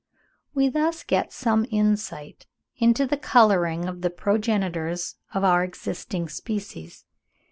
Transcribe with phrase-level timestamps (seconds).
[0.55, 7.05] We thus get some insight into the colouring of the progenitors of our existing species.